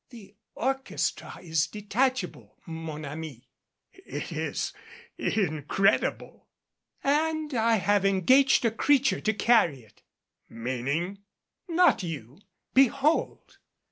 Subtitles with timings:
[0.09, 3.47] "The orchestra is detachable, mon ami"
[3.93, 4.73] "It is
[5.19, 6.47] incredible"
[7.31, 10.01] "And I have engaged a creature to carry it"
[10.65, 11.19] "Meaning"
[11.67, 12.39] "Not you
[12.73, 13.59] behold."